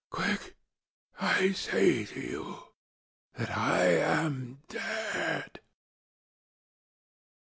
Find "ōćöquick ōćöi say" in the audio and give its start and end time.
0.11-2.05